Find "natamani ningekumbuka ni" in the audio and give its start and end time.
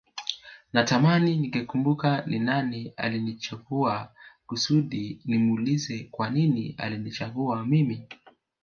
0.73-2.39